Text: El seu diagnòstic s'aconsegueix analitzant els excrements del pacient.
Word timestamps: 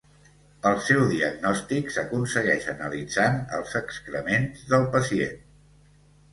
El 0.69 0.77
seu 0.85 1.03
diagnòstic 1.11 1.91
s'aconsegueix 1.97 2.67
analitzant 2.75 3.39
els 3.61 3.79
excrements 3.83 4.67
del 4.75 4.91
pacient. 4.99 5.41